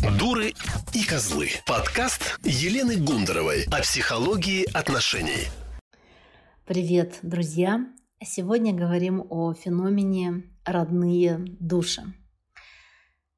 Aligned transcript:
Дуры 0.00 0.54
и 0.94 1.04
козлы. 1.04 1.48
Подкаст 1.66 2.38
Елены 2.42 2.96
Гундаровой 2.96 3.64
о 3.70 3.82
психологии 3.82 4.64
отношений. 4.72 5.48
Привет, 6.64 7.18
друзья! 7.22 7.86
Сегодня 8.24 8.72
говорим 8.72 9.26
о 9.28 9.52
феномене 9.52 10.44
родные 10.64 11.44
души. 11.60 12.02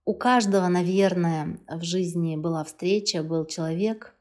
У 0.05 0.15
каждого, 0.15 0.69
наверное, 0.69 1.59
в 1.67 1.83
жизни 1.83 2.37
была 2.37 2.63
встреча, 2.63 3.25
был 3.25 3.45
человек, 3.45 4.15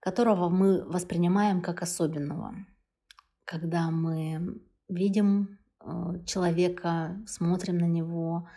которого 0.00 0.48
мы 0.48 0.82
воспринимаем 0.86 1.60
как 1.60 1.82
особенного. 1.82 2.54
Когда 3.44 3.90
мы 3.90 4.58
видим 4.88 5.58
э, 5.80 6.24
человека, 6.24 7.18
смотрим 7.26 7.76
на 7.76 7.86
него 7.86 8.48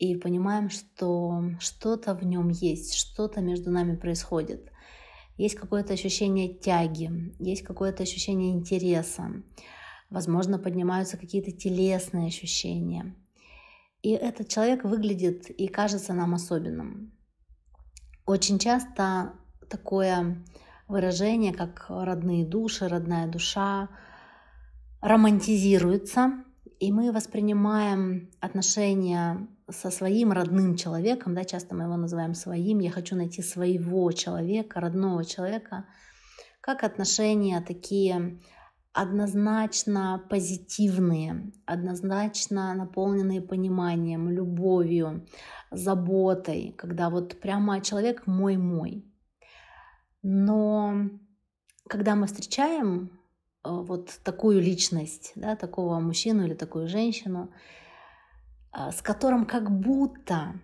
и 0.00 0.16
понимаем, 0.16 0.70
что 0.70 1.44
что-то 1.60 2.14
в 2.14 2.24
нем 2.24 2.48
есть, 2.48 2.94
что-то 2.94 3.42
между 3.42 3.70
нами 3.70 3.96
происходит. 3.96 4.72
Есть 5.36 5.56
какое-то 5.56 5.92
ощущение 5.92 6.54
тяги, 6.54 7.34
есть 7.38 7.62
какое-то 7.62 8.02
ощущение 8.02 8.52
интереса, 8.52 9.30
возможно, 10.08 10.58
поднимаются 10.58 11.18
какие-то 11.18 11.52
телесные 11.52 12.28
ощущения. 12.28 13.14
И 14.00 14.12
этот 14.12 14.48
человек 14.48 14.84
выглядит 14.84 15.50
и 15.50 15.68
кажется 15.68 16.14
нам 16.14 16.32
особенным. 16.32 17.12
Очень 18.24 18.58
часто 18.58 19.34
такое 19.68 20.42
выражение, 20.88 21.52
как 21.52 21.86
родные 21.90 22.46
души, 22.46 22.88
родная 22.88 23.28
душа, 23.28 23.90
романтизируется, 25.02 26.42
и 26.78 26.90
мы 26.90 27.12
воспринимаем 27.12 28.30
отношения 28.40 29.46
со 29.72 29.90
своим 29.90 30.32
родным 30.32 30.76
человеком, 30.76 31.34
да, 31.34 31.44
часто 31.44 31.74
мы 31.74 31.84
его 31.84 31.96
называем 31.96 32.34
своим, 32.34 32.78
я 32.78 32.90
хочу 32.90 33.16
найти 33.16 33.42
своего 33.42 34.10
человека, 34.12 34.80
родного 34.80 35.24
человека, 35.24 35.86
как 36.60 36.84
отношения 36.84 37.60
такие 37.60 38.40
однозначно 38.92 40.24
позитивные, 40.28 41.52
однозначно 41.64 42.74
наполненные 42.74 43.40
пониманием, 43.40 44.28
любовью, 44.28 45.26
заботой, 45.70 46.74
когда 46.76 47.08
вот 47.08 47.40
прямо 47.40 47.80
человек 47.80 48.26
мой-мой. 48.26 49.04
Но 50.22 51.08
когда 51.88 52.14
мы 52.14 52.26
встречаем 52.26 53.10
э, 53.64 53.70
вот 53.70 54.18
такую 54.24 54.60
личность, 54.60 55.32
да, 55.36 55.56
такого 55.56 56.00
мужчину 56.00 56.44
или 56.44 56.54
такую 56.54 56.88
женщину, 56.88 57.52
с 58.72 59.02
которым 59.02 59.46
как 59.46 59.70
будто 59.70 60.54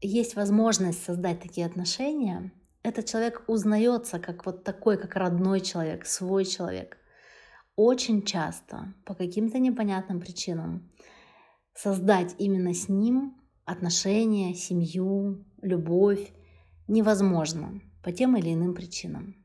есть 0.00 0.34
возможность 0.36 1.02
создать 1.02 1.40
такие 1.40 1.66
отношения, 1.66 2.52
этот 2.82 3.06
человек 3.06 3.44
узнается 3.46 4.18
как 4.18 4.46
вот 4.46 4.64
такой, 4.64 4.96
как 4.96 5.14
родной 5.16 5.60
человек, 5.60 6.06
свой 6.06 6.44
человек. 6.44 6.96
Очень 7.76 8.22
часто, 8.22 8.94
по 9.04 9.14
каким-то 9.14 9.58
непонятным 9.58 10.20
причинам, 10.20 10.90
создать 11.74 12.34
именно 12.38 12.74
с 12.74 12.88
ним 12.88 13.36
отношения, 13.64 14.54
семью, 14.54 15.44
любовь 15.62 16.32
невозможно 16.88 17.80
по 18.02 18.12
тем 18.12 18.36
или 18.36 18.52
иным 18.52 18.74
причинам. 18.74 19.36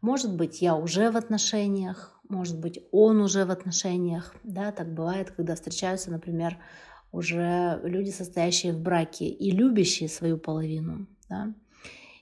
Может 0.00 0.36
быть, 0.36 0.62
я 0.62 0.76
уже 0.76 1.10
в 1.10 1.16
отношениях, 1.16 2.20
может 2.28 2.58
быть, 2.58 2.80
он 2.92 3.20
уже 3.20 3.44
в 3.44 3.50
отношениях. 3.50 4.34
Да, 4.42 4.72
так 4.72 4.92
бывает, 4.92 5.30
когда 5.30 5.54
встречаются, 5.54 6.10
например, 6.10 6.58
уже 7.14 7.80
люди, 7.84 8.10
состоящие 8.10 8.72
в 8.72 8.80
браке 8.80 9.26
и 9.26 9.50
любящие 9.52 10.08
свою 10.08 10.36
половину. 10.36 11.06
Да? 11.28 11.54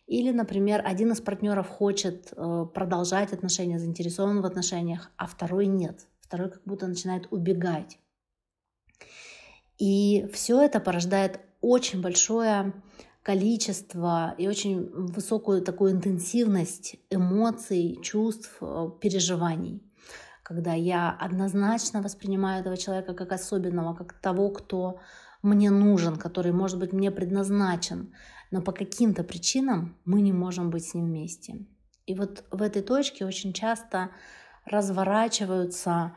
Или, 0.06 0.30
например, 0.30 0.82
один 0.84 1.12
из 1.12 1.20
партнеров 1.20 1.68
хочет 1.68 2.32
э, 2.36 2.66
продолжать 2.74 3.32
отношения, 3.32 3.78
заинтересован 3.78 4.42
в 4.42 4.46
отношениях, 4.46 5.10
а 5.16 5.26
второй 5.26 5.66
нет. 5.66 6.06
Второй 6.20 6.50
как 6.50 6.62
будто 6.66 6.86
начинает 6.86 7.26
убегать. 7.30 7.98
И 9.78 10.28
все 10.32 10.60
это 10.60 10.78
порождает 10.80 11.40
очень 11.62 12.02
большое 12.02 12.74
количество 13.22 14.34
и 14.36 14.46
очень 14.46 14.90
высокую 14.90 15.62
такую 15.62 15.92
интенсивность 15.92 16.96
эмоций, 17.08 17.98
чувств, 18.02 18.58
э, 18.60 18.90
переживаний. 19.00 19.80
Когда 20.42 20.72
я 20.72 21.10
однозначно 21.10 22.02
воспринимаю 22.02 22.60
этого 22.60 22.76
человека 22.76 23.14
как 23.14 23.32
особенного, 23.32 23.94
как 23.94 24.12
того, 24.14 24.50
кто 24.50 25.00
мне 25.42 25.70
нужен, 25.70 26.16
который, 26.16 26.52
может 26.52 26.78
быть, 26.78 26.92
мне 26.92 27.10
предназначен, 27.10 28.12
но 28.50 28.60
по 28.62 28.72
каким-то 28.72 29.24
причинам 29.24 29.96
мы 30.04 30.20
не 30.20 30.32
можем 30.32 30.70
быть 30.70 30.86
с 30.86 30.94
ним 30.94 31.06
вместе. 31.06 31.66
И 32.06 32.14
вот 32.14 32.44
в 32.50 32.62
этой 32.62 32.82
точке 32.82 33.24
очень 33.24 33.52
часто 33.52 34.10
разворачиваются 34.64 36.14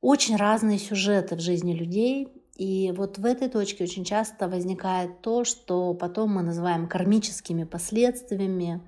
очень 0.00 0.36
разные 0.36 0.78
сюжеты 0.78 1.36
в 1.36 1.40
жизни 1.40 1.72
людей, 1.72 2.28
и 2.58 2.92
вот 2.96 3.18
в 3.18 3.24
этой 3.24 3.48
точке 3.48 3.84
очень 3.84 4.04
часто 4.04 4.48
возникает 4.48 5.22
то, 5.22 5.44
что 5.44 5.94
потом 5.94 6.34
мы 6.34 6.42
называем 6.42 6.88
кармическими 6.88 7.64
последствиями 7.64 8.82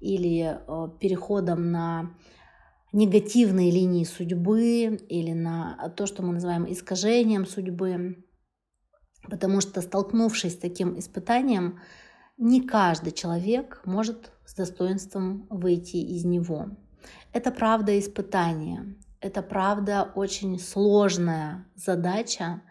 или 0.00 0.58
э, 0.58 0.88
переходом 1.00 1.70
на 1.70 2.14
негативные 2.94 3.70
линии 3.70 4.04
судьбы 4.04 4.96
или 5.08 5.32
на 5.32 5.92
то, 5.96 6.06
что 6.06 6.22
мы 6.22 6.32
называем 6.32 6.70
искажением 6.70 7.44
судьбы. 7.44 8.24
Потому 9.28 9.60
что 9.60 9.82
столкнувшись 9.82 10.54
с 10.54 10.58
таким 10.58 10.98
испытанием, 10.98 11.80
не 12.36 12.60
каждый 12.60 13.12
человек 13.12 13.82
может 13.84 14.32
с 14.44 14.54
достоинством 14.54 15.46
выйти 15.50 15.96
из 15.96 16.24
него. 16.24 16.68
Это 17.32 17.50
правда 17.50 17.98
испытание, 17.98 18.96
это 19.20 19.42
правда 19.42 20.12
очень 20.14 20.58
сложная 20.58 21.66
задача, 21.74 22.62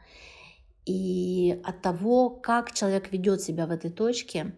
и 0.86 1.62
от 1.64 1.82
того, 1.82 2.30
как 2.30 2.74
человек 2.74 3.12
ведет 3.12 3.42
себя 3.42 3.68
в 3.68 3.72
этой 3.72 3.90
точке, 3.92 4.56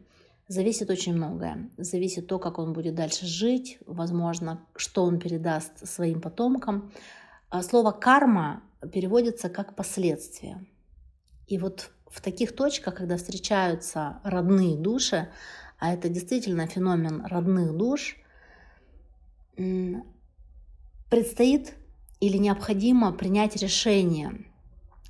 зависит 0.48 0.90
очень 0.90 1.14
многое. 1.14 1.70
Зависит 1.78 2.28
то, 2.28 2.40
как 2.40 2.60
он 2.60 2.74
будет 2.74 2.96
дальше 2.96 3.26
жить, 3.26 3.78
возможно, 3.86 4.66
что 4.76 5.04
он 5.04 5.20
передаст 5.20 5.88
своим 5.88 6.22
потомкам. 6.22 6.92
А 7.50 7.64
слово 7.64 7.92
«карма» 7.92 8.64
переводится 8.92 9.50
как 9.50 9.76
«последствия». 9.76 10.66
И 11.48 11.58
вот 11.58 11.92
в 12.08 12.22
таких 12.22 12.56
точках, 12.56 12.96
когда 12.96 13.18
встречаются 13.18 14.20
родные 14.24 14.78
души, 14.78 15.30
а 15.80 15.94
это 15.94 16.10
действительно 16.10 16.68
феномен 16.68 17.26
родных 17.26 17.76
душ, 17.76 18.18
предстоит 21.10 21.74
или 22.20 22.38
необходимо 22.38 23.12
принять 23.12 23.56
решение– 23.56 24.46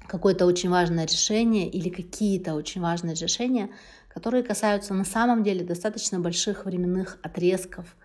какое-то 0.07 0.45
очень 0.45 0.69
важное 0.69 1.05
решение 1.05 1.69
или 1.69 1.89
какие-то 1.89 2.53
очень 2.53 2.81
важные 2.81 3.15
решения, 3.15 3.69
которые 4.15 4.43
касаются 4.43 4.93
на 4.93 5.03
самом 5.03 5.43
деле 5.43 5.65
достаточно 5.65 6.21
больших 6.21 6.65
временных 6.65 7.19
отрезков. 7.21 7.97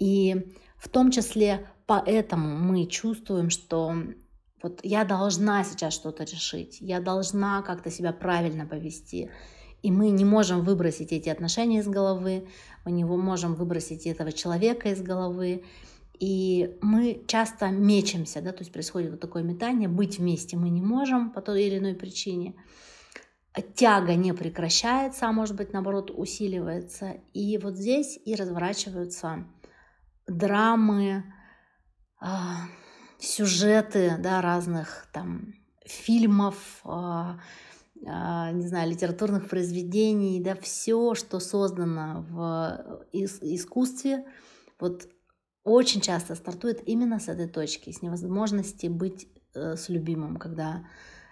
И 0.00 0.52
в 0.76 0.88
том 0.88 1.12
числе 1.12 1.68
поэтому 1.86 2.58
мы 2.58 2.86
чувствуем, 2.86 3.50
что 3.50 3.94
вот 4.60 4.80
я 4.82 5.04
должна 5.04 5.62
сейчас 5.62 5.94
что-то 5.94 6.24
решить, 6.24 6.78
я 6.80 7.00
должна 7.00 7.62
как-то 7.62 7.90
себя 7.90 8.12
правильно 8.12 8.66
повести. 8.66 9.30
И 9.82 9.92
мы 9.92 10.10
не 10.10 10.24
можем 10.24 10.64
выбросить 10.64 11.12
эти 11.12 11.28
отношения 11.28 11.78
из 11.78 11.86
головы, 11.86 12.48
мы 12.84 12.90
не 12.90 13.04
можем 13.04 13.54
выбросить 13.54 14.06
этого 14.06 14.32
человека 14.32 14.88
из 14.88 15.02
головы. 15.02 15.62
И 16.18 16.76
мы 16.80 17.22
часто 17.28 17.68
мечемся, 17.68 18.40
да, 18.40 18.50
то 18.50 18.60
есть 18.60 18.72
происходит 18.72 19.12
вот 19.12 19.20
такое 19.20 19.44
метание, 19.44 19.88
быть 19.88 20.18
вместе 20.18 20.56
мы 20.56 20.70
не 20.70 20.80
можем 20.80 21.30
по 21.30 21.40
той 21.40 21.64
или 21.64 21.78
иной 21.78 21.94
причине. 21.94 22.54
Тяга 23.74 24.16
не 24.16 24.32
прекращается, 24.32 25.26
а 25.26 25.32
может 25.32 25.56
быть, 25.56 25.72
наоборот, 25.72 26.10
усиливается. 26.12 27.20
И 27.32 27.56
вот 27.58 27.76
здесь 27.76 28.18
и 28.24 28.34
разворачиваются 28.34 29.44
драмы, 30.26 31.24
а, 32.20 32.66
сюжеты 33.18 34.16
да, 34.18 34.40
разных 34.40 35.06
там 35.12 35.54
фильмов, 35.86 36.80
а, 36.84 37.38
а, 38.06 38.50
не 38.50 38.66
знаю, 38.66 38.90
литературных 38.90 39.48
произведений, 39.48 40.42
да, 40.42 40.56
все, 40.56 41.14
что 41.14 41.38
создано 41.38 42.26
в 42.28 43.06
искусстве, 43.12 44.24
вот 44.80 45.08
очень 45.62 46.00
часто 46.00 46.34
стартует 46.34 46.86
именно 46.86 47.20
с 47.20 47.28
этой 47.28 47.48
точки, 47.48 47.90
с 47.90 48.02
невозможности 48.02 48.86
быть 48.86 49.28
э, 49.54 49.76
с 49.76 49.88
любимым, 49.88 50.36
когда 50.36 50.86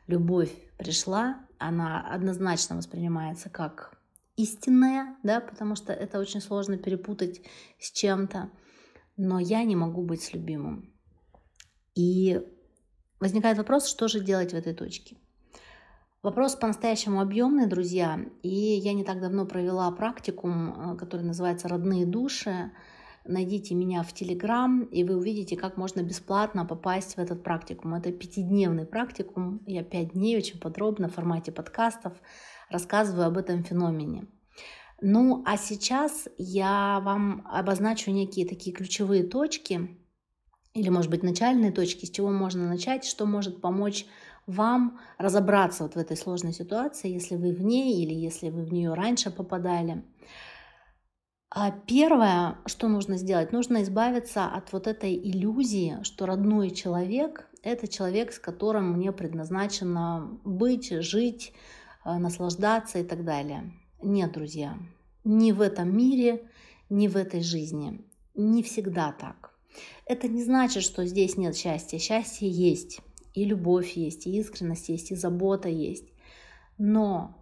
любовь 0.07 0.53
пришла, 0.79 1.47
она 1.69 2.01
однозначно 2.01 2.77
воспринимается 2.77 3.51
как 3.51 3.97
истинная, 4.37 5.17
да, 5.23 5.41
потому 5.41 5.77
что 5.77 5.93
это 5.93 6.19
очень 6.19 6.41
сложно 6.41 6.79
перепутать 6.79 7.43
с 7.79 7.91
чем-то, 7.93 8.51
но 9.17 9.39
я 9.39 9.63
не 9.65 9.77
могу 9.77 10.03
быть 10.03 10.23
с 10.23 10.33
любимым. 10.33 10.93
И 11.95 12.41
возникает 13.21 13.59
вопрос, 13.59 13.87
что 13.87 14.09
же 14.09 14.21
делать 14.21 14.53
в 14.53 14.57
этой 14.57 14.75
точке. 14.75 15.17
Вопрос 16.23 16.55
по-настоящему 16.55 17.21
объемный, 17.21 17.67
друзья. 17.67 18.21
И 18.43 18.49
я 18.49 18.93
не 18.93 19.05
так 19.05 19.21
давно 19.21 19.45
провела 19.45 19.91
практикум, 19.91 20.97
который 20.97 21.23
называется 21.23 21.69
«Родные 21.69 22.07
души». 22.07 22.71
Найдите 23.25 23.75
меня 23.75 24.03
в 24.03 24.13
Телеграм, 24.13 24.83
и 24.83 25.05
вы 25.05 25.17
увидите, 25.17 25.57
как 25.57 25.77
можно 25.77 26.03
бесплатно 26.03 26.65
попасть 26.65 27.15
в 27.15 27.19
этот 27.19 27.43
практикум. 27.45 27.95
Это 27.95 28.11
пятидневный 28.11 28.85
практикум. 28.85 29.61
Я 29.67 29.85
пять 29.85 30.13
дней 30.13 30.37
очень 30.37 30.59
подробно 30.59 31.09
в 31.09 31.15
формате 31.15 31.53
подкастов 31.53 32.15
рассказываю 32.69 33.27
об 33.27 33.39
этом 33.39 33.63
феномене. 33.63 34.27
Ну, 35.01 35.43
а 35.47 35.57
сейчас 35.57 36.29
я 36.39 37.01
вам 37.05 37.47
обозначу 37.47 38.11
некие 38.11 38.47
такие 38.47 38.75
ключевые 38.75 39.25
точки, 39.25 39.99
или, 40.75 40.89
может 40.89 41.11
быть, 41.11 41.23
начальные 41.23 41.71
точки, 41.71 42.07
с 42.07 42.11
чего 42.11 42.31
можно 42.31 42.67
начать, 42.67 43.05
что 43.05 43.27
может 43.27 43.61
помочь 43.61 44.07
вам 44.47 44.99
разобраться 45.19 45.85
вот 45.85 45.95
в 45.95 45.99
этой 45.99 46.17
сложной 46.17 46.53
ситуации, 46.53 47.13
если 47.13 47.37
вы 47.37 47.53
в 47.53 47.63
ней 47.63 48.03
или 48.03 48.15
если 48.15 48.49
вы 48.49 48.65
в 48.65 48.73
нее 48.73 48.95
раньше 48.95 49.31
попадали. 49.31 50.03
А 51.55 51.71
первое, 51.71 52.57
что 52.65 52.89
нужно 52.89 53.19
сделать, 53.19 53.53
нужно 53.53 53.83
избавиться 53.83 54.47
от 54.47 54.73
вот 54.73 54.87
этой 54.87 55.15
иллюзии, 55.15 55.99
что 56.03 56.25
родной 56.25 56.71
человек– 56.71 57.47
это 57.63 57.87
человек, 57.87 58.33
с 58.33 58.39
которым 58.39 58.93
мне 58.93 59.13
предназначено 59.13 60.41
быть, 60.45 60.91
жить, 61.03 61.53
э, 62.07 62.17
наслаждаться 62.17 63.01
и 63.01 63.05
так 63.05 63.27
далее. 63.27 63.71
Нет, 64.03 64.33
друзья, 64.33 64.79
ни 65.25 65.53
в 65.53 65.61
этом 65.61 65.95
мире, 65.95 66.49
ни 66.89 67.07
в 67.07 67.19
этой 67.19 67.43
жизни. 67.43 68.01
Не 68.35 68.63
всегда 68.63 69.13
так. 69.13 69.53
Это 70.07 70.29
не 70.29 70.43
значит, 70.43 70.83
что 70.83 71.05
здесь 71.05 71.37
нет 71.37 71.55
счастья. 71.55 71.99
Счастье 71.99 72.49
есть, 72.49 73.03
и 73.35 73.45
любовь 73.45 73.93
есть, 73.93 74.27
и 74.27 74.39
искренность 74.39 74.89
есть, 74.89 75.11
и 75.11 75.17
забота 75.17 75.69
есть. 75.69 76.09
Но 76.79 77.42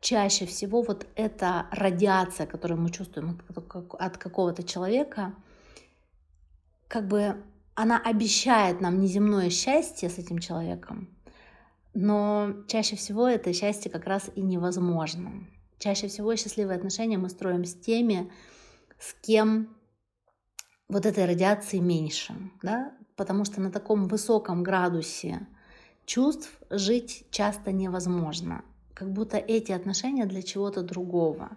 чаще 0.00 0.46
всего 0.46 0.82
вот 0.82 1.06
эта 1.14 1.66
радиация, 1.70 2.46
которую 2.46 2.80
мы 2.80 2.90
чувствуем 2.90 3.40
от 3.98 4.18
какого-то 4.18 4.62
человека, 4.62 5.34
как 6.88 7.06
бы 7.06 7.42
она 7.74 7.98
обещает 7.98 8.80
нам 8.80 9.00
неземное 9.00 9.50
счастье 9.50 10.08
с 10.08 10.18
этим 10.18 10.38
человеком, 10.38 11.08
но 11.94 12.54
чаще 12.66 12.96
всего 12.96 13.28
это 13.28 13.52
счастье 13.52 13.90
как 13.90 14.06
раз 14.06 14.30
и 14.34 14.40
невозможно. 14.40 15.46
Чаще 15.78 16.08
всего 16.08 16.34
счастливые 16.36 16.76
отношения 16.76 17.16
мы 17.16 17.30
строим 17.30 17.64
с 17.64 17.74
теми, 17.74 18.30
с 18.98 19.14
кем 19.22 19.74
вот 20.88 21.06
этой 21.06 21.24
радиации 21.24 21.78
меньше, 21.78 22.34
да? 22.62 22.92
потому 23.16 23.44
что 23.44 23.60
на 23.60 23.70
таком 23.70 24.08
высоком 24.08 24.62
градусе 24.62 25.46
чувств 26.04 26.50
жить 26.70 27.26
часто 27.30 27.70
невозможно 27.72 28.64
как 29.00 29.14
будто 29.14 29.38
эти 29.38 29.72
отношения 29.72 30.26
для 30.26 30.42
чего-то 30.42 30.82
другого. 30.82 31.56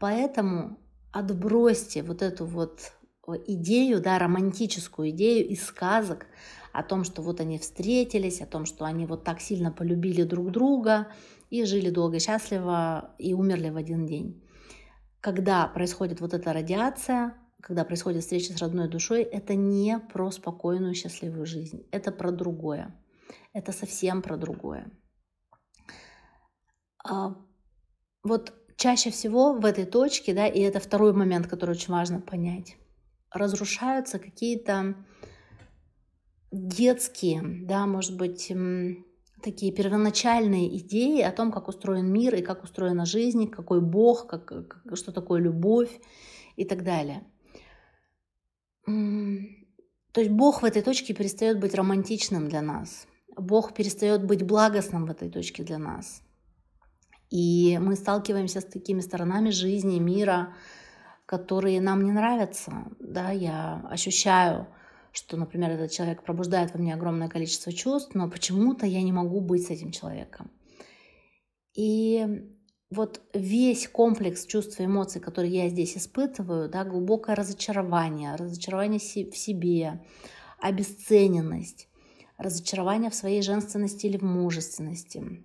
Поэтому 0.00 0.76
отбросьте 1.12 2.02
вот 2.02 2.20
эту 2.20 2.46
вот 2.46 2.92
идею, 3.46 4.02
да, 4.02 4.18
романтическую 4.18 5.10
идею 5.10 5.46
из 5.46 5.64
сказок 5.64 6.26
о 6.72 6.82
том, 6.82 7.04
что 7.04 7.22
вот 7.22 7.40
они 7.40 7.60
встретились, 7.60 8.40
о 8.40 8.46
том, 8.46 8.66
что 8.66 8.86
они 8.86 9.06
вот 9.06 9.22
так 9.22 9.40
сильно 9.40 9.70
полюбили 9.70 10.24
друг 10.24 10.50
друга 10.50 11.06
и 11.48 11.64
жили 11.64 11.90
долго 11.90 12.16
и 12.16 12.20
счастливо 12.20 13.14
и 13.18 13.34
умерли 13.34 13.70
в 13.70 13.76
один 13.76 14.04
день. 14.04 14.42
Когда 15.20 15.68
происходит 15.68 16.20
вот 16.20 16.34
эта 16.34 16.52
радиация, 16.52 17.34
когда 17.60 17.84
происходит 17.84 18.22
встреча 18.22 18.52
с 18.52 18.60
родной 18.60 18.88
душой, 18.88 19.22
это 19.22 19.54
не 19.54 20.00
про 20.12 20.32
спокойную, 20.32 20.94
счастливую 20.94 21.46
жизнь, 21.46 21.86
это 21.92 22.10
про 22.10 22.32
другое. 22.32 22.92
Это 23.52 23.70
совсем 23.70 24.22
про 24.22 24.36
другое. 24.36 24.90
А, 27.04 27.36
вот 28.22 28.54
чаще 28.76 29.10
всего 29.10 29.52
в 29.52 29.64
этой 29.64 29.84
точке, 29.84 30.34
да, 30.34 30.46
и 30.46 30.60
это 30.60 30.80
второй 30.80 31.12
момент, 31.12 31.46
который 31.46 31.72
очень 31.72 31.92
важно 31.92 32.20
понять, 32.20 32.76
разрушаются 33.30 34.18
какие-то 34.18 34.96
детские, 36.50 37.42
да, 37.66 37.86
может 37.86 38.16
быть, 38.16 38.52
такие 39.42 39.72
первоначальные 39.72 40.78
идеи 40.78 41.20
о 41.20 41.32
том, 41.32 41.52
как 41.52 41.68
устроен 41.68 42.10
мир 42.10 42.34
и 42.34 42.42
как 42.42 42.64
устроена 42.64 43.04
жизнь, 43.04 43.48
какой 43.48 43.80
Бог, 43.80 44.26
как, 44.26 44.82
что 44.94 45.12
такое 45.12 45.40
любовь 45.40 46.00
и 46.56 46.64
так 46.64 46.82
далее. 46.82 47.24
То 48.86 50.20
есть 50.20 50.30
Бог 50.30 50.62
в 50.62 50.64
этой 50.64 50.82
точке 50.82 51.12
перестает 51.12 51.58
быть 51.58 51.74
романтичным 51.74 52.48
для 52.48 52.62
нас. 52.62 53.06
Бог 53.36 53.74
перестает 53.74 54.24
быть 54.24 54.44
благостным 54.44 55.06
в 55.06 55.10
этой 55.10 55.28
точке 55.28 55.64
для 55.64 55.78
нас. 55.78 56.22
И 57.30 57.78
мы 57.78 57.96
сталкиваемся 57.96 58.60
с 58.60 58.64
такими 58.64 59.00
сторонами 59.00 59.50
жизни, 59.50 59.98
мира, 59.98 60.54
которые 61.26 61.80
нам 61.80 62.04
не 62.04 62.12
нравятся. 62.12 62.72
Да, 63.00 63.30
я 63.30 63.86
ощущаю, 63.90 64.68
что, 65.12 65.36
например, 65.36 65.70
этот 65.70 65.90
человек 65.90 66.22
пробуждает 66.22 66.72
во 66.72 66.80
мне 66.80 66.94
огромное 66.94 67.28
количество 67.28 67.72
чувств, 67.72 68.14
но 68.14 68.30
почему-то 68.30 68.86
я 68.86 69.02
не 69.02 69.12
могу 69.12 69.40
быть 69.40 69.66
с 69.66 69.70
этим 69.70 69.90
человеком. 69.90 70.50
И 71.76 72.26
вот 72.90 73.20
весь 73.32 73.88
комплекс 73.88 74.46
чувств 74.46 74.78
и 74.80 74.84
эмоций, 74.84 75.20
которые 75.20 75.64
я 75.64 75.68
здесь 75.68 75.96
испытываю, 75.96 76.68
да, 76.68 76.84
глубокое 76.84 77.34
разочарование, 77.34 78.36
разочарование 78.36 78.98
в 78.98 79.36
себе, 79.36 80.04
обесцененность, 80.60 81.88
разочарование 82.38 83.10
в 83.10 83.14
своей 83.14 83.42
женственности 83.42 84.06
или 84.06 84.16
в 84.16 84.22
мужественности, 84.22 85.44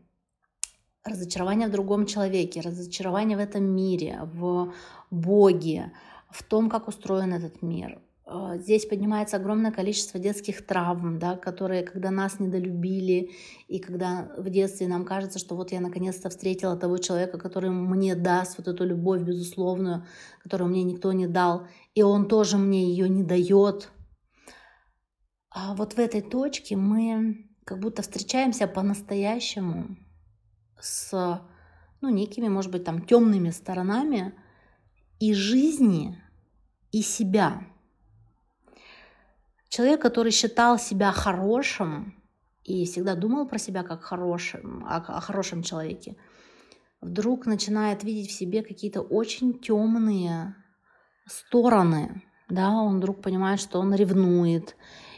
разочарование 1.04 1.68
в 1.68 1.72
другом 1.72 2.06
человеке, 2.06 2.62
разочарование 2.62 3.38
в 3.38 3.42
этом 3.42 3.63
мире, 3.63 4.19
в 4.24 4.74
Боге, 5.12 5.92
в 6.30 6.44
том, 6.44 6.69
как 6.69 6.88
устроен 6.88 7.34
этот 7.34 7.62
мир. 7.62 8.01
Э, 8.30 8.57
здесь 8.60 8.86
поднимается 8.86 9.38
огромное 9.38 9.72
количество 9.72 10.19
детских 10.19 10.66
травм, 10.66 11.18
да, 11.19 11.36
которые, 11.36 11.84
когда 11.84 12.12
нас 12.12 12.40
недолюбили, 12.40 13.31
и 13.68 13.80
когда 13.80 14.31
в 14.38 14.50
детстве 14.50 14.88
нам 14.88 15.06
кажется, 15.06 15.40
что 15.40 15.56
вот 15.56 15.72
я 15.72 15.80
наконец-то 15.80 16.30
встретила 16.30 16.78
того 16.78 16.98
человека, 16.98 17.40
который 17.40 17.72
мне 17.72 18.16
даст 18.16 18.57
вот 18.57 18.68
эту 18.68 18.86
любовь 18.86 19.22
безусловную, 19.22 20.06
которую 20.44 20.69
мне 20.69 20.84
никто 20.84 21.12
не 21.12 21.28
дал, 21.28 21.68
и 21.96 22.04
он 22.04 22.28
тоже 22.28 22.57
мне 22.57 22.90
ее 22.90 23.10
не 23.10 23.24
дает. 23.24 23.90
А 25.50 25.74
вот 25.74 25.94
в 25.94 26.00
этой 26.00 26.22
точке 26.22 26.75
мы 26.75 27.50
как 27.66 27.80
будто 27.80 28.04
встречаемся 28.04 28.68
по-настоящему, 28.68 29.98
с 30.80 31.42
ну, 32.02 32.10
некими, 32.10 32.48
может 32.48 32.72
быть, 32.72 32.84
там 32.84 33.02
темными 33.02 33.50
сторонами 33.50 34.34
и 35.20 35.34
жизни, 35.34 36.22
и 36.92 37.01
себя. 37.01 37.63
Человек, 39.68 40.01
который 40.01 40.32
считал 40.32 40.80
себя 40.80 41.12
хорошим 41.12 42.15
и 42.63 42.86
всегда 42.86 43.15
думал 43.15 43.48
про 43.48 43.60
себя 43.60 43.84
как 43.84 44.01
хорошим, 44.03 44.86
о, 44.86 44.98
о 44.98 45.22
хорошем 45.22 45.62
человеке, 45.62 46.15
вдруг 47.01 47.46
начинает 47.46 48.03
видеть 48.03 48.32
в 48.32 48.34
себе 48.34 48.63
какие-то 48.63 49.01
очень 49.01 49.60
темные 49.60 50.56
стороны. 51.27 52.24
Да, 52.50 52.72
он 52.72 52.98
вдруг 52.98 53.22
понимает, 53.22 53.60
что 53.60 53.80
он 53.80 53.94
ревнует, 53.94 54.75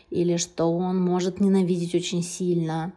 или 0.09 0.35
что 0.35 0.65
он 0.65 1.00
может 1.00 1.39
ненавидеть 1.39 1.95
очень 1.95 2.21
сильно, 2.21 2.93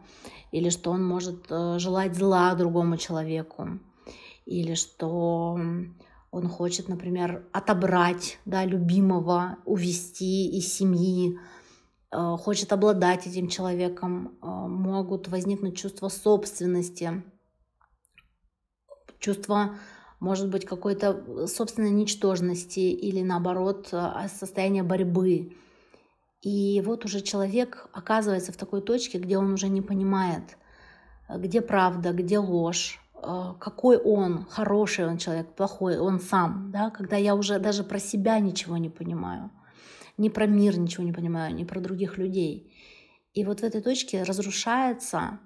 или 0.55 0.69
что 0.69 0.91
он 0.91 1.03
может 1.03 1.47
э, 1.49 1.79
желать 1.79 2.15
зла 2.15 2.55
другому 2.55 2.95
человеку, 2.95 3.77
или 4.45 4.73
что 4.73 5.59
он 6.31 6.47
хочет, 6.47 6.87
например, 6.87 7.45
отобрать 7.51 8.39
да, 8.45 8.63
любимого, 8.63 9.57
увести 9.65 10.47
из 10.57 10.73
семьи, 10.73 11.37
э, 12.11 12.37
хочет 12.39 12.71
обладать 12.71 13.27
этим 13.27 13.49
человеком, 13.49 14.37
э, 14.41 14.45
могут 14.45 15.27
возникнуть 15.27 15.77
чувства 15.77 16.07
собственности, 16.07 17.21
чувство, 19.19 19.75
может 20.21 20.49
быть, 20.49 20.63
какой-то 20.63 21.47
собственной 21.47 21.91
ничтожности 21.91 22.79
или, 22.79 23.21
наоборот, 23.21 23.93
состояние 24.39 24.83
борьбы. 24.83 25.51
И 26.45 26.79
вот 26.85 27.05
уже 27.05 27.21
человек 27.21 27.89
оказывается 27.91 28.51
в 28.51 28.55
такой 28.55 28.79
точке, 28.81 29.17
где 29.17 29.35
он 29.35 29.53
уже 29.53 29.67
не 29.67 29.81
понимает, 29.81 30.57
где 31.27 31.59
правда, 31.59 32.11
где 32.11 32.37
ложь, 32.37 32.99
э, 33.15 33.53
какой 33.59 33.97
он, 33.97 34.45
хороший 34.47 35.07
он 35.07 35.17
человек, 35.17 35.55
плохой, 35.55 35.97
он 35.97 36.19
сам, 36.19 36.69
да, 36.71 36.91
когда 36.91 37.17
я 37.17 37.33
уже 37.33 37.57
даже 37.57 37.83
про 37.83 37.97
себя 37.97 38.37
ничего 38.37 38.77
не 38.77 38.89
понимаю, 38.89 39.49
ни 40.19 40.29
про 40.29 40.45
мир 40.45 40.77
ничего 40.77 41.03
не 41.03 41.11
понимаю, 41.11 41.55
ни 41.55 41.63
про 41.63 41.79
других 41.79 42.19
людей. 42.19 42.71
И 43.33 43.43
вот 43.43 43.61
в 43.61 43.63
этой 43.63 43.81
точке 43.81 44.21
разрушается 44.21 45.39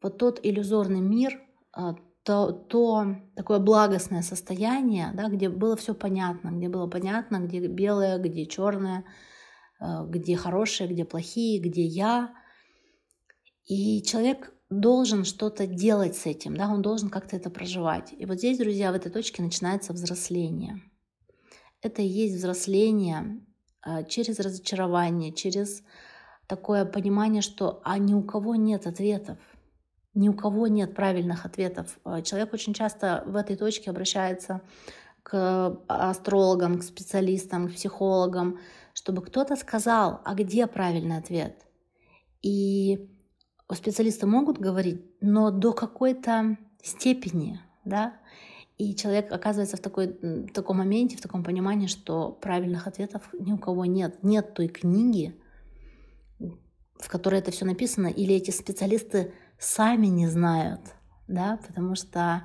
вот 0.00 0.16
тот 0.18 0.38
иллюзорный 0.44 1.00
мир, 1.00 1.40
э, 1.76 1.94
то, 2.22 2.52
то 2.52 3.16
такое 3.34 3.58
благостное 3.58 4.22
состояние, 4.22 5.10
да, 5.12 5.28
где 5.28 5.48
было 5.48 5.74
все 5.74 5.92
понятно, 5.92 6.50
где 6.50 6.68
было 6.68 6.86
понятно, 6.86 7.40
где 7.40 7.66
белое, 7.66 8.18
где 8.18 8.46
черное, 8.46 9.02
где 9.80 10.36
хорошие, 10.36 10.88
где 10.88 11.04
плохие, 11.04 11.60
где 11.60 11.82
я. 11.82 12.34
И 13.64 14.02
человек 14.02 14.52
должен 14.70 15.24
что-то 15.24 15.66
делать 15.66 16.16
с 16.16 16.26
этим, 16.26 16.56
да, 16.56 16.68
он 16.68 16.82
должен 16.82 17.08
как-то 17.08 17.36
это 17.36 17.50
проживать. 17.50 18.12
И 18.16 18.26
вот 18.26 18.38
здесь, 18.38 18.58
друзья, 18.58 18.90
в 18.90 18.94
этой 18.94 19.12
точке 19.12 19.42
начинается 19.42 19.92
взросление. 19.92 20.80
Это 21.82 22.02
и 22.02 22.06
есть 22.06 22.36
взросление 22.36 23.40
а, 23.82 24.02
через 24.02 24.40
разочарование, 24.40 25.32
через 25.32 25.82
такое 26.48 26.84
понимание, 26.84 27.42
что 27.42 27.80
а 27.84 27.98
ни 27.98 28.14
у 28.14 28.22
кого 28.22 28.56
нет 28.56 28.86
ответов, 28.86 29.38
ни 30.14 30.28
у 30.28 30.34
кого 30.34 30.66
нет 30.66 30.94
правильных 30.94 31.46
ответов. 31.46 31.98
А, 32.02 32.22
человек 32.22 32.52
очень 32.52 32.74
часто 32.74 33.22
в 33.26 33.36
этой 33.36 33.56
точке 33.56 33.90
обращается 33.90 34.62
к 35.22 35.80
астрологам, 35.86 36.78
к 36.78 36.82
специалистам, 36.82 37.68
к 37.68 37.74
психологам, 37.74 38.58
чтобы 39.06 39.22
кто-то 39.22 39.54
сказал, 39.54 40.20
а 40.24 40.34
где 40.34 40.66
правильный 40.66 41.18
ответ. 41.18 41.64
И 42.42 43.08
специалисты 43.72 44.26
могут 44.26 44.58
говорить, 44.58 45.00
но 45.20 45.52
до 45.52 45.72
какой-то 45.72 46.56
степени, 46.82 47.60
да, 47.84 48.14
и 48.78 48.96
человек 48.96 49.30
оказывается 49.30 49.76
в, 49.76 49.80
такой, 49.80 50.08
в 50.08 50.52
таком 50.52 50.78
моменте, 50.78 51.16
в 51.16 51.20
таком 51.20 51.44
понимании, 51.44 51.86
что 51.86 52.32
правильных 52.32 52.88
ответов 52.88 53.30
ни 53.38 53.52
у 53.52 53.58
кого 53.58 53.84
нет. 53.84 54.24
Нет 54.24 54.54
той 54.54 54.66
книги, 54.66 55.40
в 56.40 57.08
которой 57.08 57.38
это 57.38 57.52
все 57.52 57.64
написано, 57.64 58.08
или 58.08 58.34
эти 58.34 58.50
специалисты 58.50 59.34
сами 59.56 60.08
не 60.08 60.26
знают, 60.26 60.80
да, 61.28 61.60
потому 61.64 61.94
что 61.94 62.42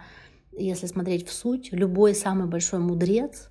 если 0.52 0.86
смотреть 0.86 1.28
в 1.28 1.34
суть, 1.34 1.74
любой 1.74 2.14
самый 2.14 2.46
большой 2.46 2.82
мудрец, 2.82 3.51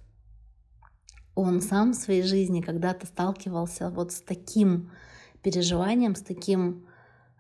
он 1.41 1.61
сам 1.61 1.93
в 1.93 1.97
своей 1.97 2.23
жизни 2.23 2.61
когда-то 2.61 3.07
сталкивался 3.07 3.91
вот 3.91 4.13
с 4.13 4.21
таким 4.21 4.91
переживанием, 5.43 6.15
с 6.15 6.23
таким 6.23 6.87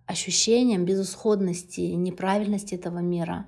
ощущением 0.06 0.84
безысходности, 0.84 1.82
неправильности 1.82 2.74
этого 2.74 2.98
мира. 2.98 3.46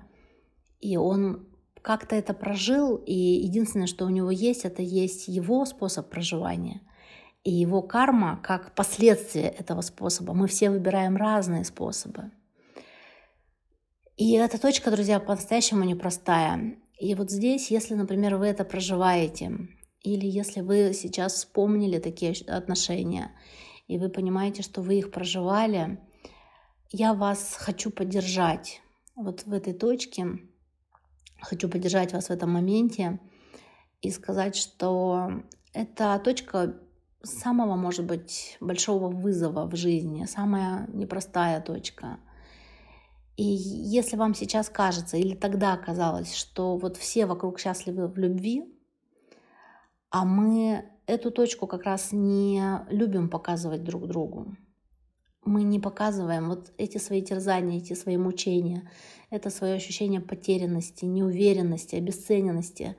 И 0.80 0.97
он 0.97 1.47
как-то 1.80 2.14
это 2.14 2.35
прожил, 2.35 2.97
и 2.97 3.14
единственное, 3.14 3.87
что 3.87 4.06
у 4.06 4.11
него 4.11 4.30
есть, 4.30 4.64
это 4.64 4.82
есть 4.82 5.28
его 5.28 5.64
способ 5.64 6.09
проживания 6.09 6.80
и 7.44 7.50
его 7.50 7.82
карма 7.82 8.40
как 8.42 8.75
последствие 8.75 9.49
этого 9.49 9.80
способа. 9.80 10.32
Мы 10.32 10.47
все 10.47 10.71
выбираем 10.71 11.16
разные 11.16 11.64
способы. 11.64 12.30
И 14.16 14.32
эта 14.35 14.61
точка, 14.61 14.90
друзья, 14.90 15.18
по-настоящему 15.18 15.85
непростая. 15.85 16.76
И 16.99 17.14
вот 17.14 17.30
здесь, 17.30 17.71
если, 17.71 17.94
например, 17.94 18.37
вы 18.37 18.47
это 18.47 18.64
проживаете, 18.64 19.68
или 20.02 20.26
если 20.26 20.61
вы 20.61 20.92
сейчас 20.94 21.35
вспомнили 21.35 21.99
такие 21.99 22.35
отношения, 22.47 23.32
и 23.88 23.99
вы 23.99 24.09
понимаете, 24.09 24.62
что 24.62 24.82
вы 24.82 24.99
их 24.99 25.11
проживали, 25.11 25.99
я 26.90 27.14
вас 27.14 27.56
хочу 27.59 27.90
поддержать 27.90 28.80
вот 29.14 29.44
в 29.47 29.52
этой 29.52 29.73
точке, 29.73 30.38
хочу 31.40 31.68
поддержать 31.68 32.12
вас 32.12 32.26
в 32.26 32.30
этом 32.30 32.50
моменте 32.50 33.21
и 34.00 34.11
сказать, 34.11 34.56
что 34.56 35.42
это 35.73 36.21
точка 36.25 36.76
самого, 37.23 37.76
может 37.76 38.04
быть, 38.04 38.56
большого 38.61 39.09
вызова 39.09 39.66
в 39.66 39.76
жизни, 39.76 40.25
самая 40.25 40.88
непростая 40.92 41.61
точка. 41.61 42.18
И 43.37 43.44
если 43.44 44.16
вам 44.16 44.35
сейчас 44.35 44.68
кажется, 44.68 45.16
или 45.16 45.35
тогда 45.35 45.76
казалось, 45.76 46.35
что 46.35 46.76
вот 46.76 46.97
все 46.97 47.26
вокруг 47.26 47.59
счастливы 47.59 48.09
в 48.09 48.18
любви, 48.18 48.64
а 50.12 50.26
мы 50.26 50.85
эту 51.07 51.31
точку 51.31 51.66
как 51.66 51.85
раз 51.85 52.12
не 52.12 52.62
любим 52.90 53.31
показывать 53.31 53.83
друг 53.83 54.07
другу, 54.07 54.54
мы 55.45 55.62
не 55.64 55.81
показываем 55.81 56.50
вот 56.50 56.71
эти 56.76 56.99
свои 56.99 57.23
терзания, 57.23 57.78
эти 57.78 57.95
свои 57.95 58.19
мучения, 58.19 58.88
это 59.31 59.49
свое 59.49 59.75
ощущение 59.75 60.21
потерянности, 60.21 61.07
неуверенности, 61.07 61.97
обесцененности. 61.97 62.95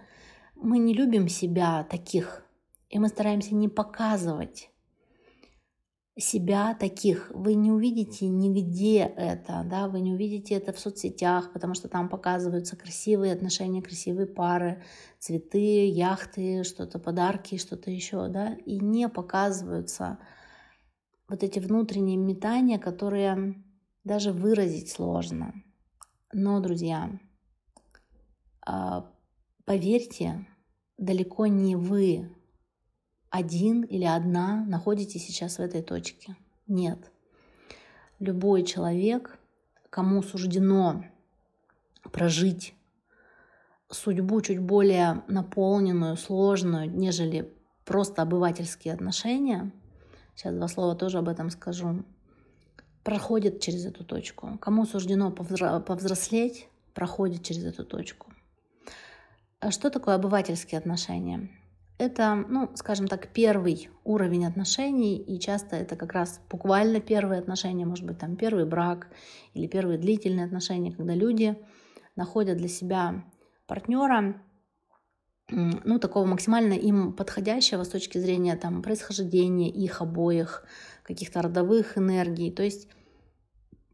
Мы 0.56 0.80
не 0.80 0.94
любим 0.94 1.30
себя 1.30 1.84
таких, 1.84 2.44
и 2.90 2.98
мы 2.98 3.08
стараемся 3.08 3.54
не 3.54 3.70
показывать 3.70 4.72
себя 6.18 6.76
таких. 6.76 7.32
Вы 7.34 7.56
не 7.56 7.72
увидите 7.72 8.28
нигде 8.28 9.00
это, 9.00 9.66
да, 9.66 9.88
вы 9.88 10.00
не 10.00 10.14
увидите 10.14 10.54
это 10.54 10.72
в 10.72 10.80
соцсетях, 10.80 11.52
потому 11.54 11.74
что 11.74 11.88
там 11.88 12.08
показываются 12.08 12.76
красивые 12.76 13.34
отношения, 13.34 13.82
красивые 13.82 14.28
пары, 14.28 14.84
цветы, 15.18 15.88
яхты, 15.88 16.64
что-то 16.64 17.00
подарки, 17.00 17.58
что-то 17.58 17.90
еще, 17.90 18.28
да, 18.28 18.54
и 18.54 18.80
не 18.80 19.10
показываются 19.10 20.20
вот 21.28 21.42
эти 21.42 21.58
внутренние 21.58 22.18
метания, 22.18 22.78
которые 22.78 23.56
даже 24.04 24.32
выразить 24.32 24.92
сложно. 24.92 25.54
Но, 26.32 26.60
друзья, 26.60 27.10
а, 28.66 29.12
поверьте, 29.66 30.46
далеко 30.98 31.48
не 31.48 31.76
вы 31.76 32.30
один 33.34 33.82
или 33.82 34.06
одна 34.06 34.64
находитесь 34.66 35.26
сейчас 35.26 35.58
в 35.58 35.62
этой 35.62 35.82
точке. 35.82 36.36
Нет. 36.68 37.12
Любой 38.20 38.64
человек, 38.64 39.38
кому 39.90 40.24
суждено 40.24 41.04
прожить 42.12 42.74
судьбу 43.90 44.42
чуть 44.42 44.60
более 44.60 45.24
наполненную, 45.28 46.16
сложную, 46.16 46.90
нежели 46.90 47.54
просто 47.86 48.22
обывательские 48.22 48.94
отношения– 48.94 49.72
сейчас 50.36 50.54
два 50.54 50.68
слова 50.68 50.96
тоже 50.96 51.20
об 51.20 51.30
этом 51.30 51.50
скажу, 51.50 52.04
проходит 53.04 53.60
через 53.62 53.86
эту 53.86 54.04
точку. 54.04 54.58
Кому 54.60 54.86
суждено 54.86 55.32
повзрослеть, 55.32 56.68
проходит 56.94 57.44
через 57.44 57.66
эту 57.66 57.86
точку. 57.86 58.32
А 59.60 59.72
что 59.72 59.90
такое 59.90 60.16
обывательские 60.16 60.80
отношения? 60.80 61.50
Это, 62.04 62.36
ну, 62.50 62.70
скажем 62.76 63.08
так, 63.08 63.30
первый 63.30 63.90
уровень 64.04 64.46
отношений, 64.46 65.16
и 65.16 65.40
часто 65.40 65.78
это 65.78 65.96
как 65.96 66.12
раз 66.12 66.42
буквально 66.50 67.00
первые 67.00 67.40
отношения, 67.40 67.86
может 67.86 68.06
быть, 68.06 68.18
там 68.18 68.36
первый 68.36 68.66
брак 68.66 69.08
или 69.54 69.68
первые 69.68 69.98
длительные 69.98 70.46
отношения, 70.46 70.92
когда 70.92 71.16
люди 71.16 71.58
находят 72.18 72.58
для 72.58 72.68
себя 72.68 73.24
партнера, 73.68 74.42
ну, 75.50 75.98
такого 75.98 76.26
максимально 76.26 76.74
им 76.74 77.14
подходящего 77.14 77.84
с 77.84 77.90
точки 77.90 78.18
зрения 78.18 78.58
там, 78.58 78.82
происхождения 78.82 79.70
их 79.70 80.02
обоих, 80.02 80.66
каких-то 81.04 81.42
родовых 81.42 81.98
энергий. 81.98 82.52
То 82.52 82.64
есть, 82.64 82.90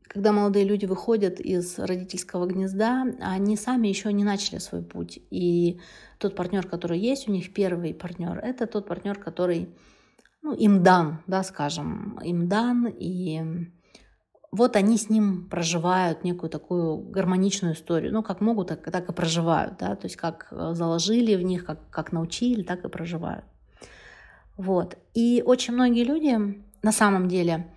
когда 0.09 0.31
молодые 0.31 0.65
люди 0.65 0.85
выходят 0.85 1.39
из 1.39 1.77
родительского 1.77 2.47
гнезда, 2.47 3.05
они 3.21 3.55
сами 3.55 3.87
еще 3.87 4.11
не 4.11 4.23
начали 4.23 4.57
свой 4.57 4.81
путь. 4.81 5.19
И 5.29 5.79
тот 6.17 6.35
партнер, 6.35 6.67
который 6.67 6.99
есть 6.99 7.29
у 7.29 7.31
них, 7.31 7.53
первый 7.53 7.93
партнер, 7.93 8.39
это 8.39 8.65
тот 8.65 8.87
партнер, 8.87 9.19
который 9.19 9.69
ну, 10.41 10.53
им 10.53 10.81
дан, 10.81 11.19
да, 11.27 11.43
скажем, 11.43 12.19
им 12.23 12.47
дан, 12.47 12.87
и 12.87 13.69
вот 14.51 14.75
они 14.75 14.97
с 14.97 15.11
ним 15.11 15.47
проживают 15.47 16.23
некую 16.23 16.49
такую 16.49 16.97
гармоничную 16.97 17.75
историю. 17.75 18.11
Ну, 18.11 18.23
как 18.23 18.41
могут, 18.41 18.69
так, 18.69 18.91
так 18.91 19.09
и 19.09 19.13
проживают. 19.13 19.77
Да? 19.77 19.95
То 19.95 20.07
есть 20.07 20.15
как 20.15 20.47
э, 20.49 20.71
заложили 20.73 21.35
в 21.35 21.43
них, 21.43 21.65
как, 21.65 21.87
как 21.91 22.11
научили, 22.11 22.63
так 22.63 22.83
и 22.83 22.89
проживают. 22.89 23.45
Вот. 24.57 24.97
И 25.13 25.43
очень 25.45 25.75
многие 25.75 26.03
люди 26.03 26.63
на 26.81 26.91
самом 26.91 27.27
деле 27.27 27.67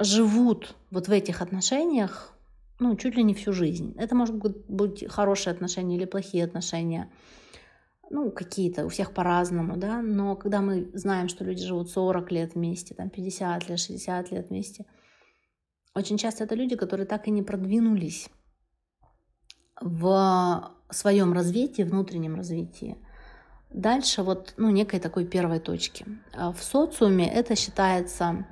живут 0.00 0.74
вот 0.90 1.08
в 1.08 1.12
этих 1.12 1.42
отношениях 1.42 2.34
ну, 2.78 2.96
чуть 2.96 3.14
ли 3.14 3.22
не 3.22 3.34
всю 3.34 3.52
жизнь. 3.52 3.94
Это 3.98 4.14
может 4.14 4.34
быть 4.36 5.04
хорошие 5.10 5.52
отношения 5.52 5.96
или 5.96 6.06
плохие 6.06 6.44
отношения. 6.44 7.10
Ну, 8.08 8.30
какие-то, 8.30 8.86
у 8.86 8.88
всех 8.88 9.12
по-разному, 9.12 9.76
да. 9.76 10.00
Но 10.00 10.34
когда 10.34 10.62
мы 10.62 10.90
знаем, 10.94 11.28
что 11.28 11.44
люди 11.44 11.62
живут 11.62 11.90
40 11.90 12.32
лет 12.32 12.54
вместе, 12.54 12.94
там 12.94 13.10
50 13.10 13.68
лет, 13.68 13.78
60 13.78 14.32
лет 14.32 14.48
вместе– 14.48 14.86
очень 15.94 16.18
часто 16.18 16.44
это 16.44 16.54
люди, 16.54 16.76
которые 16.76 17.06
так 17.06 17.26
и 17.26 17.30
не 17.30 17.42
продвинулись 17.42 18.28
в 19.80 20.72
своем 20.90 21.32
развитии, 21.32 21.82
внутреннем 21.82 22.36
развитии. 22.36 22.96
Дальше 23.70 24.22
вот 24.22 24.54
ну, 24.56 24.70
некой 24.70 25.00
такой 25.00 25.24
первой 25.24 25.58
точки. 25.58 26.06
А 26.32 26.52
в 26.52 26.62
социуме 26.62 27.28
это 27.32 27.56
считается 27.56 28.46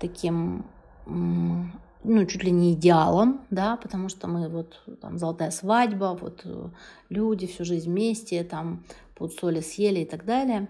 таким 0.00 0.66
ну, 1.08 2.26
чуть 2.26 2.44
ли 2.44 2.50
не 2.50 2.74
идеалом, 2.74 3.46
да, 3.50 3.76
потому 3.76 4.08
что 4.08 4.28
мы 4.28 4.48
вот 4.48 4.82
там 5.00 5.18
золотая 5.18 5.50
свадьба, 5.50 6.16
вот 6.20 6.42
э, 6.44 6.70
люди 7.08 7.46
всю 7.46 7.64
жизнь 7.64 7.90
вместе, 7.90 8.44
там 8.44 8.84
пуд 9.14 9.32
соли 9.32 9.60
съели 9.60 10.00
и 10.00 10.04
так 10.04 10.24
далее. 10.24 10.68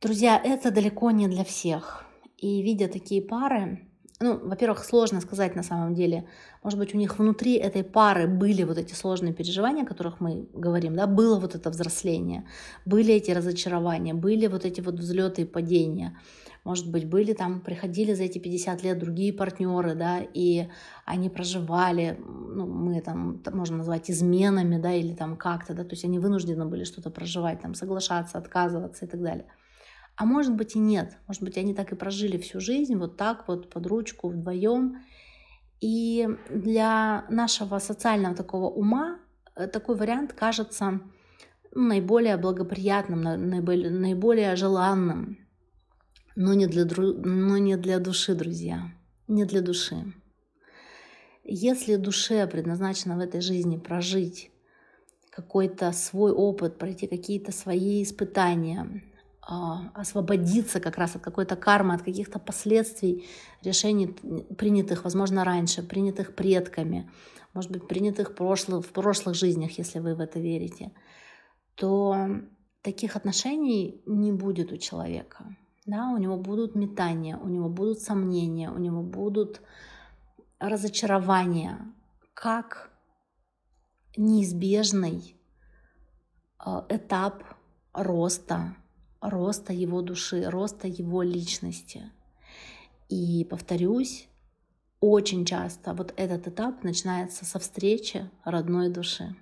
Друзья, 0.00 0.40
это 0.42 0.70
далеко 0.70 1.10
не 1.10 1.28
для 1.28 1.44
всех. 1.44 2.04
И 2.36 2.62
видя 2.62 2.88
такие 2.88 3.22
пары, 3.22 3.91
ну, 4.22 4.38
во-первых, 4.38 4.84
сложно 4.84 5.20
сказать 5.20 5.56
на 5.56 5.62
самом 5.62 5.94
деле. 5.94 6.26
Может 6.62 6.78
быть, 6.78 6.94
у 6.94 6.98
них 6.98 7.18
внутри 7.18 7.54
этой 7.54 7.82
пары 7.82 8.26
были 8.26 8.62
вот 8.64 8.78
эти 8.78 8.94
сложные 8.94 9.32
переживания, 9.32 9.82
о 9.82 9.86
которых 9.86 10.20
мы 10.20 10.46
говорим, 10.54 10.94
да, 10.94 11.06
было 11.06 11.38
вот 11.38 11.54
это 11.54 11.70
взросление, 11.70 12.44
были 12.84 13.12
эти 13.14 13.30
разочарования, 13.32 14.14
были 14.14 14.46
вот 14.46 14.64
эти 14.64 14.80
вот 14.80 14.94
взлеты 14.94 15.42
и 15.42 15.44
падения. 15.44 16.16
Может 16.64 16.88
быть, 16.92 17.08
были 17.08 17.32
там, 17.32 17.60
приходили 17.60 18.14
за 18.14 18.22
эти 18.22 18.38
50 18.38 18.84
лет 18.84 18.98
другие 18.98 19.32
партнеры, 19.32 19.96
да, 19.96 20.20
и 20.34 20.68
они 21.04 21.28
проживали, 21.28 22.16
ну, 22.24 22.66
мы 22.66 23.00
там 23.00 23.42
можем 23.52 23.78
назвать 23.78 24.08
изменами, 24.10 24.80
да, 24.80 24.92
или 24.92 25.12
там 25.14 25.36
как-то, 25.36 25.74
да, 25.74 25.82
то 25.82 25.90
есть 25.90 26.04
они 26.04 26.20
вынуждены 26.20 26.64
были 26.66 26.84
что-то 26.84 27.10
проживать, 27.10 27.60
там, 27.60 27.74
соглашаться, 27.74 28.38
отказываться 28.38 29.04
и 29.06 29.08
так 29.08 29.20
далее. 29.20 29.46
А 30.16 30.24
может 30.24 30.54
быть 30.54 30.76
и 30.76 30.78
нет. 30.78 31.18
Может 31.26 31.42
быть, 31.42 31.56
они 31.56 31.74
так 31.74 31.92
и 31.92 31.96
прожили 31.96 32.38
всю 32.38 32.60
жизнь, 32.60 32.96
вот 32.96 33.16
так 33.16 33.48
вот, 33.48 33.70
под 33.70 33.86
ручку, 33.86 34.28
вдвоем. 34.28 35.02
И 35.80 36.28
для 36.50 37.24
нашего 37.28 37.78
социального 37.78 38.36
такого 38.36 38.68
ума 38.68 39.18
э, 39.56 39.66
такой 39.66 39.96
вариант 39.96 40.32
кажется 40.32 41.00
ну, 41.74 41.88
наиболее 41.88 42.36
благоприятным, 42.36 43.22
наиболее, 43.22 43.90
наиболее 43.90 44.54
желанным. 44.54 45.38
Но 46.36 46.54
не, 46.54 46.66
для, 46.66 46.84
но 46.84 47.58
не 47.58 47.76
для 47.76 47.98
души, 47.98 48.34
друзья. 48.34 48.92
Не 49.28 49.44
для 49.44 49.60
души. 49.60 50.14
Если 51.44 51.96
душе 51.96 52.46
предназначено 52.46 53.16
в 53.16 53.20
этой 53.20 53.40
жизни 53.40 53.76
прожить 53.76 54.50
какой-то 55.30 55.92
свой 55.92 56.30
опыт, 56.30 56.78
пройти 56.78 57.06
какие-то 57.06 57.52
свои 57.52 58.02
испытания, 58.02 59.02
освободиться 59.42 60.80
как 60.80 60.98
раз 60.98 61.16
от 61.16 61.22
какой-то 61.22 61.56
кармы, 61.56 61.94
от 61.94 62.02
каких-то 62.02 62.38
последствий 62.38 63.26
решений, 63.62 64.06
принятых, 64.56 65.04
возможно, 65.04 65.44
раньше, 65.44 65.82
принятых 65.82 66.34
предками, 66.34 67.10
может 67.52 67.70
быть, 67.70 67.88
принятых 67.88 68.30
в 68.38 68.92
прошлых 68.92 69.34
жизнях, 69.34 69.78
если 69.78 69.98
вы 69.98 70.14
в 70.14 70.20
это 70.20 70.38
верите, 70.38 70.92
то 71.74 72.28
таких 72.82 73.16
отношений 73.16 74.02
не 74.06 74.32
будет 74.32 74.72
у 74.72 74.76
человека. 74.76 75.56
Да, 75.84 76.10
у 76.10 76.18
него 76.18 76.36
будут 76.36 76.76
метания, 76.76 77.36
у 77.36 77.48
него 77.48 77.68
будут 77.68 77.98
сомнения, 77.98 78.70
у 78.70 78.78
него 78.78 79.02
будут 79.02 79.60
разочарования, 80.60 81.92
как 82.34 82.90
неизбежный 84.16 85.36
а, 86.58 86.86
этап 86.88 87.42
роста 87.92 88.76
роста 89.22 89.72
его 89.72 90.02
души, 90.02 90.44
роста 90.50 90.88
его 90.88 91.22
личности. 91.22 92.10
И 93.08 93.46
повторюсь, 93.48 94.28
очень 95.00 95.44
часто 95.44 95.94
вот 95.94 96.12
этот 96.16 96.48
этап 96.48 96.82
начинается 96.82 97.44
со 97.44 97.58
встречи 97.58 98.28
родной 98.44 98.90
души. 98.90 99.34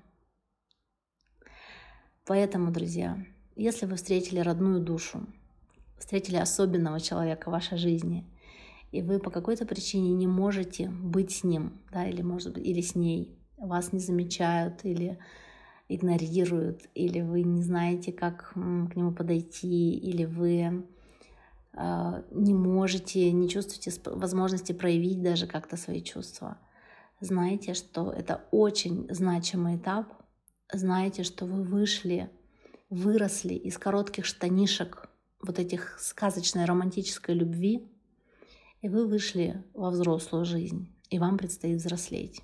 Поэтому, 2.26 2.70
друзья, 2.70 3.18
если 3.56 3.86
вы 3.86 3.96
встретили 3.96 4.38
родную 4.40 4.80
душу, 4.80 5.26
встретили 5.98 6.36
особенного 6.36 7.00
человека 7.00 7.48
в 7.48 7.52
вашей 7.52 7.78
жизни, 7.78 8.24
и 8.92 9.02
вы 9.02 9.18
по 9.18 9.30
какой-то 9.30 9.66
причине 9.66 10.12
не 10.12 10.26
можете 10.26 10.88
быть 10.88 11.32
с 11.32 11.44
ним, 11.44 11.80
да, 11.92 12.06
или 12.06 12.22
может 12.22 12.54
быть, 12.54 12.66
или 12.66 12.80
с 12.80 12.94
ней, 12.94 13.36
вас 13.56 13.92
не 13.92 13.98
замечают, 13.98 14.84
или 14.84 15.18
игнорируют, 15.94 16.88
или 16.94 17.20
вы 17.20 17.42
не 17.42 17.62
знаете, 17.62 18.12
как 18.12 18.52
к 18.52 18.56
нему 18.96 19.12
подойти, 19.12 19.92
или 19.92 20.24
вы 20.24 20.84
а, 21.72 22.24
не 22.30 22.54
можете, 22.54 23.30
не 23.32 23.48
чувствуете 23.48 23.92
возможности 24.04 24.72
проявить 24.72 25.22
даже 25.22 25.46
как-то 25.46 25.76
свои 25.76 26.02
чувства. 26.02 26.58
Знаете, 27.20 27.74
что 27.74 28.10
это 28.10 28.44
очень 28.50 29.06
значимый 29.10 29.76
этап. 29.76 30.12
Знаете, 30.72 31.22
что 31.22 31.44
вы 31.44 31.62
вышли, 31.62 32.30
выросли 32.88 33.54
из 33.54 33.76
коротких 33.76 34.24
штанишек 34.24 35.08
вот 35.42 35.58
этих 35.58 35.98
сказочной 35.98 36.64
романтической 36.64 37.34
любви, 37.34 37.88
и 38.80 38.88
вы 38.88 39.06
вышли 39.06 39.64
во 39.74 39.90
взрослую 39.90 40.44
жизнь, 40.44 40.88
и 41.10 41.18
вам 41.18 41.36
предстоит 41.36 41.78
взрослеть. 41.78 42.42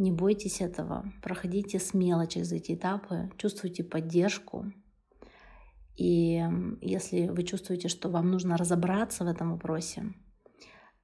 Не 0.00 0.12
бойтесь 0.12 0.62
этого, 0.62 1.12
проходите 1.22 1.78
смело 1.78 2.26
через 2.26 2.52
эти 2.52 2.72
этапы, 2.72 3.30
чувствуйте 3.36 3.84
поддержку. 3.84 4.72
И 5.94 6.42
если 6.80 7.28
вы 7.28 7.42
чувствуете, 7.42 7.88
что 7.88 8.08
вам 8.08 8.30
нужно 8.30 8.56
разобраться 8.56 9.24
в 9.24 9.26
этом 9.26 9.50
вопросе, 9.50 10.14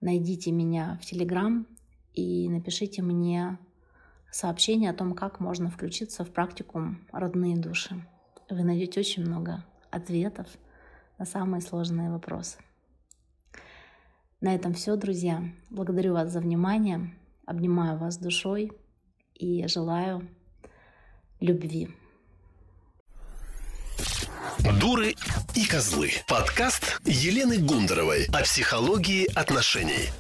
найдите 0.01 0.51
меня 0.51 0.99
в 1.03 1.05
Телеграм 1.05 1.67
и 2.15 2.49
напишите 2.49 3.03
мне 3.03 3.59
сообщение 4.33 4.89
о 4.89 4.95
том, 4.95 5.13
как 5.13 5.41
можно 5.41 5.69
включиться 5.69 6.25
в 6.25 6.31
практику 6.31 6.97
родные 7.13 7.59
души. 7.59 8.03
Вы 8.49 8.65
найдете 8.65 9.01
очень 9.01 9.27
много 9.27 9.63
ответов 9.91 10.47
на 11.19 11.27
самые 11.27 11.61
сложные 11.61 12.11
вопросы. 12.11 12.57
На 14.41 14.55
этом 14.55 14.73
все, 14.73 14.97
друзья. 14.97 15.43
Благодарю 15.69 16.15
вас 16.15 16.33
за 16.33 16.41
внимание. 16.41 17.15
Обнимаю 17.45 17.99
вас 17.99 18.17
душой 18.17 18.73
и 19.38 19.66
желаю 19.66 20.27
любви. 21.40 21.88
Дуры 24.81 25.14
и 25.55 25.66
козлы. 25.66 26.11
Подкаст 26.29 27.01
Елены 27.05 27.59
Гундаровой 27.59 28.27
о 28.33 28.42
психологии 28.42 29.27
отношений. 29.35 30.11